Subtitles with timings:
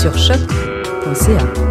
[0.00, 1.69] Sur choc.ca.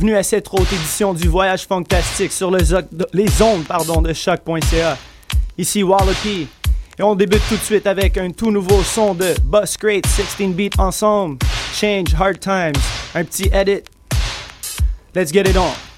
[0.00, 2.72] Bienvenue à cette autre édition du Voyage Fantastique sur les
[3.42, 4.96] ondes de choc.ca.
[5.58, 6.48] Ici Wallopy.
[6.98, 10.54] Et on débute tout de suite avec un tout nouveau son de Bus Great 16
[10.54, 11.36] Beat Ensemble.
[11.74, 12.82] Change Hard Times.
[13.14, 13.82] Un petit edit.
[15.14, 15.89] Let's get it on.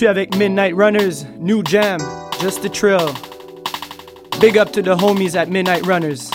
[0.00, 1.98] Poursuit avec Midnight Runners, New Jam,
[2.40, 3.14] Just the Trill.
[4.40, 6.29] Big up to the homies at Midnight Runners.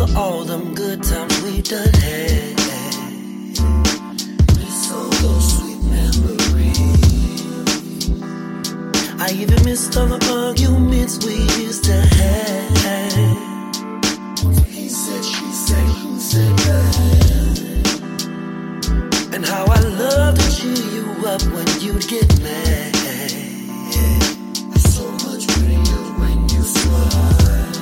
[0.00, 2.56] Of all them good times we done had.
[4.58, 6.90] Miss all those sweet memories.
[9.20, 12.74] I even miss all the arguments we used to have.
[14.66, 16.88] He said, she said, who said that?
[19.34, 22.94] And how I love to cheer you up when you'd get mad.
[24.78, 27.73] So much prettier when you smile.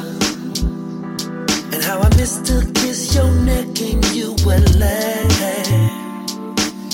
[1.92, 5.68] How I miss to kiss your neck and you would laugh.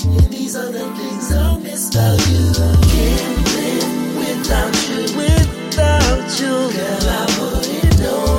[0.03, 2.51] And these are the things I'll miss about you.
[2.91, 6.53] Can't live without you, without you.
[6.75, 8.38] Girl, I wouldn't know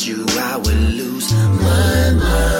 [0.00, 2.59] Without you, I would lose my mind.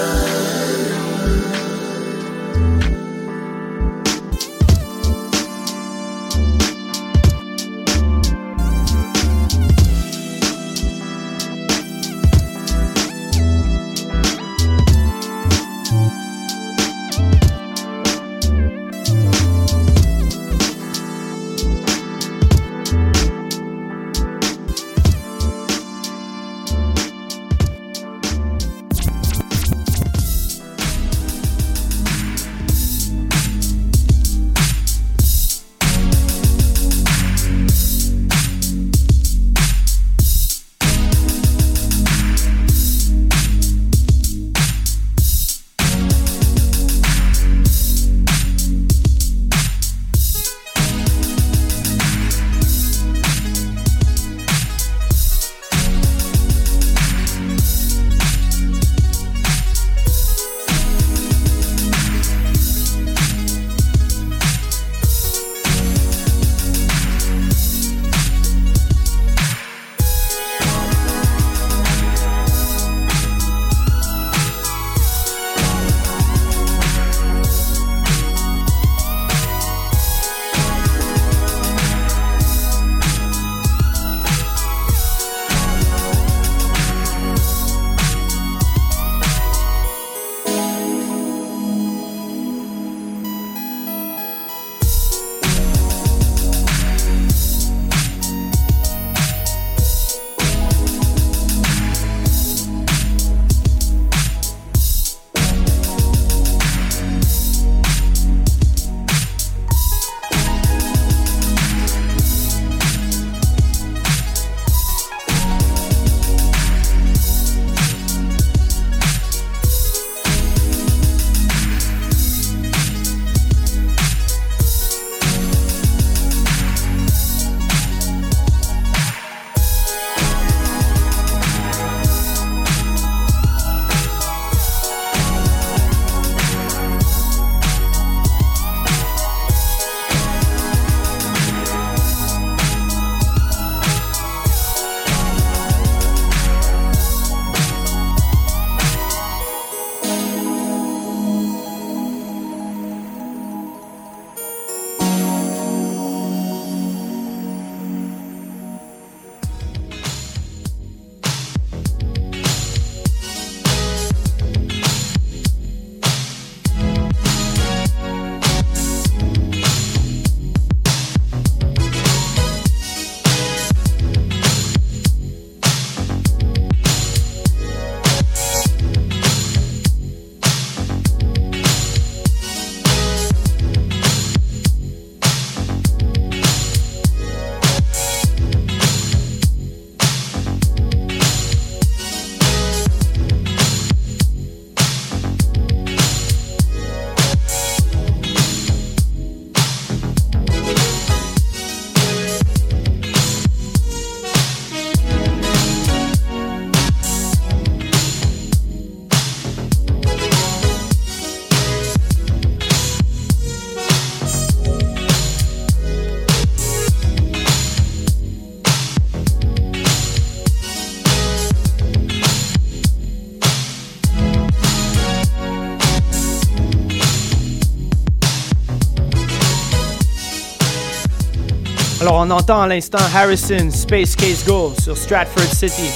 [232.13, 235.89] On entend à l'instant Harrison Space Case Go sur Stratford City.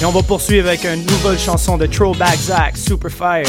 [0.00, 3.44] Et on va poursuivre avec une nouvelle chanson de Throwback Zach, Superfire.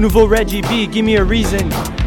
[0.00, 1.97] Nouveau Reggie B, Give Me a Reason.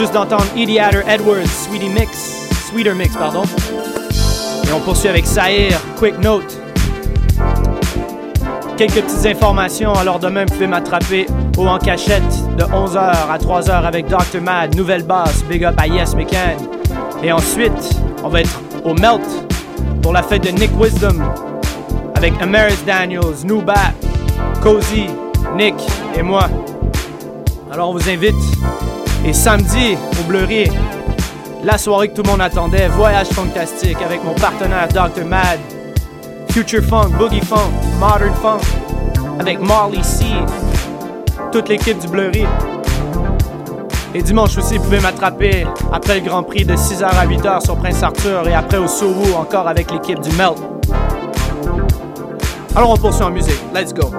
[0.00, 3.42] Juste d'entendre Ideator Edwards, Sweetie Mix, Sweeter Mix, pardon.
[4.66, 6.58] Et on poursuit avec Sahir, Quick Note.
[8.78, 11.26] Quelques petites informations, alors demain vous pouvez m'attraper
[11.58, 12.22] au en cachette
[12.56, 14.40] de 11h à 3h avec Dr.
[14.40, 16.56] Mad, nouvelle basse, big up à Yes McCann.
[17.22, 19.20] Et ensuite, on va être au Melt
[20.00, 21.22] pour la fête de Nick Wisdom
[22.14, 23.92] avec Amaris Daniels, Nubat,
[24.62, 25.08] Cozy,
[25.58, 25.74] Nick
[26.16, 26.48] et moi.
[27.70, 28.49] Alors on vous invite.
[29.24, 30.70] Et samedi, au Bleury,
[31.62, 35.26] la soirée que tout le monde attendait, Voyage Fantastique avec mon partenaire Dr.
[35.26, 35.58] Mad,
[36.48, 38.60] Future Funk, Boogie Funk, Modern Funk,
[39.38, 40.24] avec Marley C,
[41.52, 42.46] toute l'équipe du Bleury.
[44.14, 47.76] Et dimanche aussi, vous pouvez m'attraper après le Grand Prix de 6h à 8h sur
[47.76, 50.56] Prince Arthur et après au Sowu encore avec l'équipe du Melt.
[52.74, 53.60] Alors on poursuit en musique.
[53.74, 54.10] Let's go.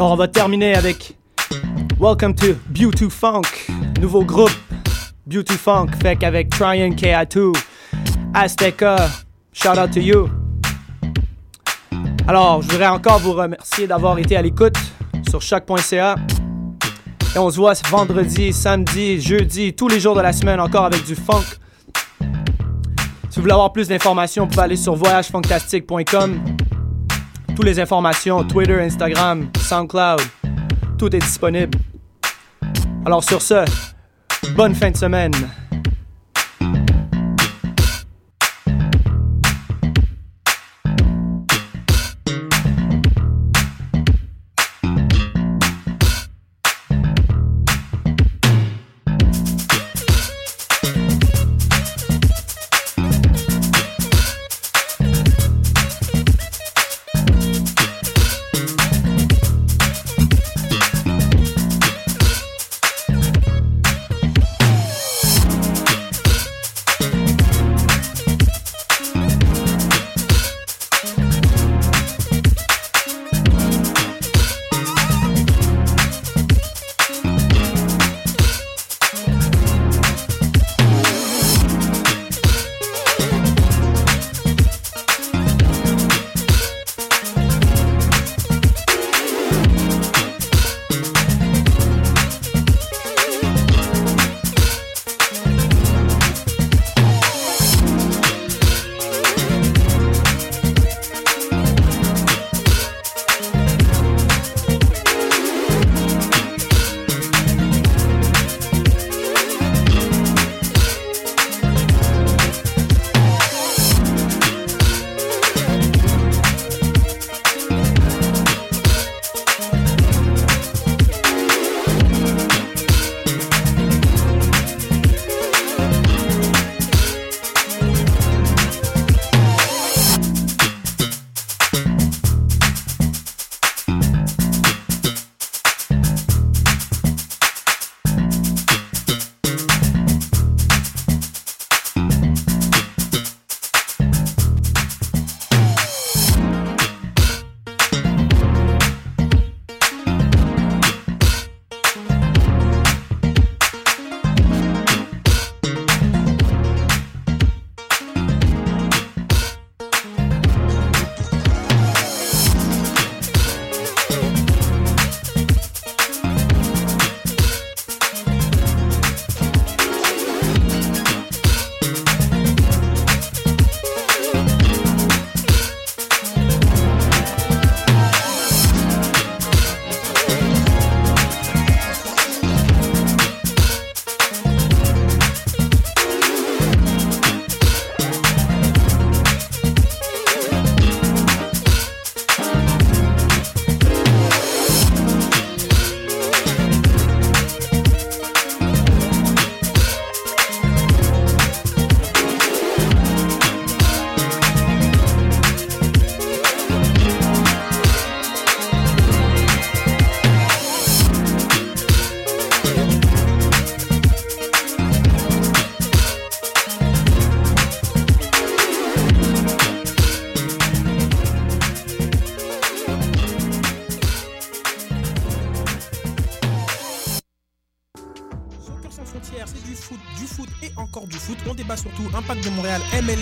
[0.00, 1.14] Alors on va terminer avec
[2.00, 3.42] Welcome to Beauty Funk,
[4.00, 4.50] nouveau groupe
[5.26, 7.54] Beauty Funk, fait qu'avec Tryon KI2,
[8.32, 8.96] Azteca,
[9.52, 10.30] shout out to you.
[12.26, 14.78] Alors, je voudrais encore vous remercier d'avoir été à l'écoute
[15.28, 16.14] sur choc.ca.
[17.36, 21.04] Et on se voit vendredi, samedi, jeudi, tous les jours de la semaine encore avec
[21.04, 21.44] du funk.
[23.28, 26.40] Si vous voulez avoir plus d'informations, vous pouvez aller sur voyagefantastique.com.
[27.60, 30.22] Toutes les informations, Twitter, Instagram, SoundCloud,
[30.96, 31.76] tout est disponible.
[33.04, 33.66] Alors sur ce,
[34.56, 35.34] bonne fin de semaine.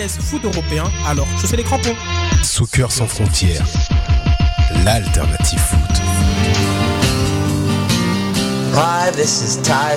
[0.08, 0.84] Foot européen.
[1.06, 1.94] Alors, chaussez les crampons.
[2.42, 3.66] Soccer sans frontières,
[4.84, 5.78] l'alternative foot.
[8.74, 9.96] Hi, this is Ty